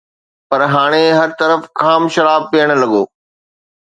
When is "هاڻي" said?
0.73-1.05